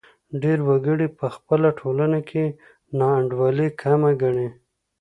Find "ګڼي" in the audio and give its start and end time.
4.21-4.47